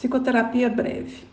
[0.00, 1.24] Psicoterapia breve.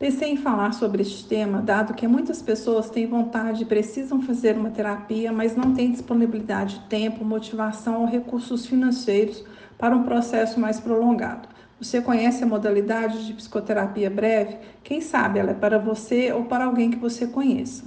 [0.00, 4.56] Pensei em falar sobre este tema, dado que muitas pessoas têm vontade e precisam fazer
[4.56, 9.44] uma terapia, mas não têm disponibilidade de tempo, motivação ou recursos financeiros
[9.78, 11.48] para um processo mais prolongado.
[11.80, 14.56] Você conhece a modalidade de psicoterapia breve?
[14.82, 17.84] Quem sabe ela é para você ou para alguém que você conheça.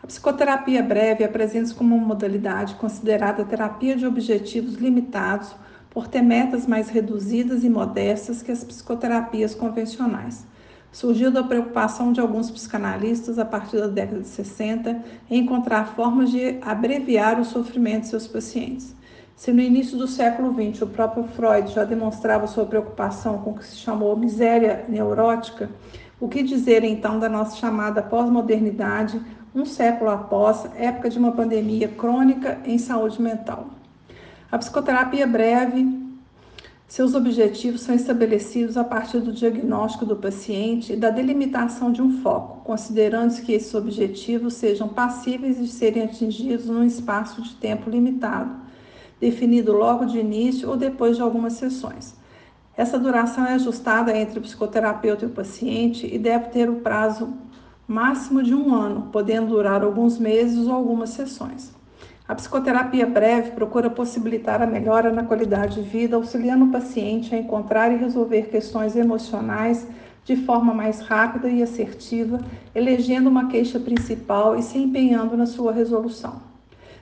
[0.00, 5.52] A psicoterapia breve apresenta-se como uma modalidade considerada terapia de objetivos limitados
[5.94, 10.44] por ter metas mais reduzidas e modestas que as psicoterapias convencionais.
[10.90, 16.30] Surgiu da preocupação de alguns psicanalistas a partir da década de 60 em encontrar formas
[16.30, 18.94] de abreviar o sofrimento de seus pacientes.
[19.36, 23.54] Se no início do século XX o próprio Freud já demonstrava sua preocupação com o
[23.54, 25.70] que se chamou miséria neurótica,
[26.20, 29.20] o que dizer então da nossa chamada pós-modernidade,
[29.54, 33.68] um século após, época de uma pandemia crônica em saúde mental?
[34.50, 36.04] A psicoterapia breve,
[36.86, 42.22] seus objetivos são estabelecidos a partir do diagnóstico do paciente e da delimitação de um
[42.22, 48.54] foco, considerando que esses objetivos sejam passíveis de serem atingidos num espaço de tempo limitado,
[49.20, 52.14] definido logo de início ou depois de algumas sessões.
[52.76, 57.32] Essa duração é ajustada entre o psicoterapeuta e o paciente e deve ter o prazo
[57.88, 61.72] máximo de um ano, podendo durar alguns meses ou algumas sessões.
[62.26, 67.38] A psicoterapia breve procura possibilitar a melhora na qualidade de vida, auxiliando o paciente a
[67.38, 69.86] encontrar e resolver questões emocionais
[70.24, 72.40] de forma mais rápida e assertiva,
[72.74, 76.40] elegendo uma queixa principal e se empenhando na sua resolução.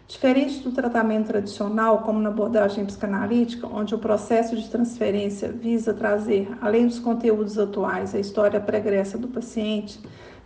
[0.09, 6.49] Diferente do tratamento tradicional, como na abordagem psicanalítica, onde o processo de transferência visa trazer,
[6.61, 10.01] além dos conteúdos atuais, a história pregressa do paciente,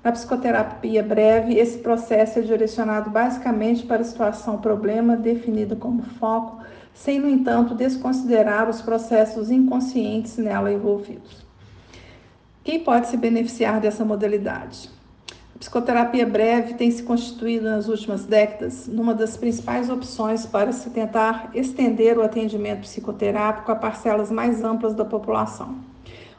[0.07, 6.63] na psicoterapia breve, esse processo é direcionado basicamente para a situação problema definida como foco,
[6.95, 11.45] sem, no entanto, desconsiderar os processos inconscientes nela envolvidos.
[12.63, 14.89] Quem pode se beneficiar dessa modalidade?
[15.57, 20.89] A psicoterapia breve tem se constituído nas últimas décadas numa das principais opções para se
[20.91, 25.96] tentar estender o atendimento psicoterápico a parcelas mais amplas da população.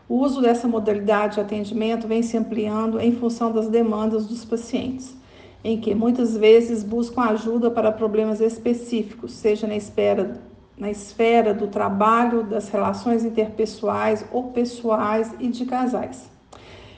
[0.09, 5.13] O uso dessa modalidade de atendimento vem se ampliando em função das demandas dos pacientes,
[5.62, 10.41] em que muitas vezes buscam ajuda para problemas específicos, seja na, espera,
[10.78, 16.29] na esfera do trabalho, das relações interpessoais ou pessoais e de casais.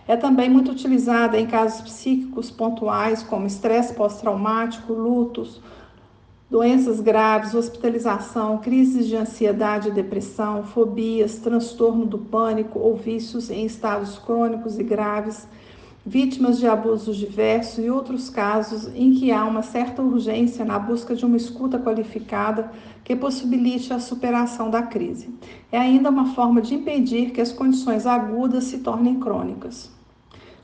[0.08, 5.62] É também muito utilizada em casos psíquicos pontuais, como estresse pós-traumático, lutos,
[6.50, 13.66] doenças graves, hospitalização, crises de ansiedade e depressão, fobias, transtorno do pânico ou vícios em
[13.66, 15.48] estados crônicos e graves,
[16.04, 21.14] vítimas de abusos diversos e outros casos em que há uma certa urgência na busca
[21.14, 22.72] de uma escuta qualificada
[23.04, 25.30] que possibilite a superação da crise.
[25.72, 29.92] É ainda uma forma de impedir que as condições agudas se tornem crônicas.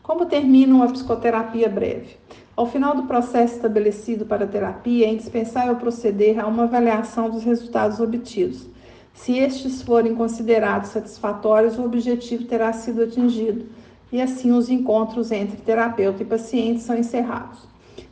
[0.01, 2.17] Como termina uma psicoterapia breve?
[2.55, 7.43] Ao final do processo estabelecido para a terapia, é indispensável proceder a uma avaliação dos
[7.43, 8.65] resultados obtidos.
[9.13, 13.65] Se estes forem considerados satisfatórios, o objetivo terá sido atingido
[14.09, 17.59] e assim os encontros entre terapeuta e paciente são encerrados.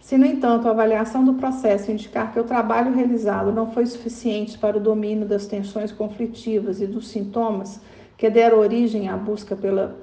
[0.02, 4.58] Se, no entanto, a avaliação do processo indicar que o trabalho realizado não foi suficiente
[4.58, 7.80] para o domínio das tensões conflitivas e dos sintomas
[8.18, 9.96] que deram origem à busca pela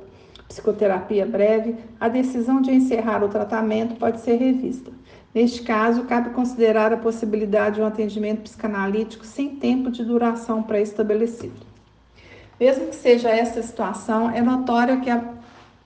[0.50, 4.90] psicoterapia breve, a decisão de encerrar o tratamento pode ser revista.
[5.32, 11.64] Neste caso, cabe considerar a possibilidade de um atendimento psicanalítico sem tempo de duração pré-estabelecido.
[12.58, 15.22] Mesmo que seja essa situação, é notório que a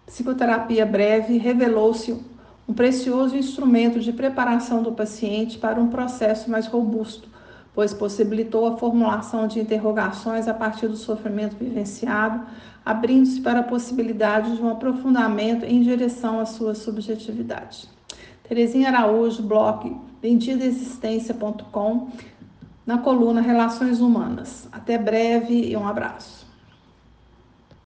[0.06, 2.18] psicoterapia breve revelou-se
[2.66, 7.28] um precioso instrumento de preparação do paciente para um processo mais robusto,
[7.74, 12.40] pois possibilitou a formulação de interrogações a partir do sofrimento vivenciado,
[12.84, 17.88] abrindo-se para a possibilidade de um aprofundamento em direção à sua subjetividade.
[18.48, 22.08] Terezinha Araújo, blog bendidaexistência.com,
[22.86, 24.68] na coluna Relações Humanas.
[24.70, 26.43] Até breve e um abraço.